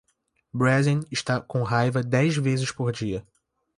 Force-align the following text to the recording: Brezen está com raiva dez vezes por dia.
Brezen 0.51 1.01
está 1.11 1.39
com 1.39 1.61
raiva 1.61 2.01
dez 2.01 2.35
vezes 2.35 2.71
por 2.71 2.91
dia. 2.91 3.23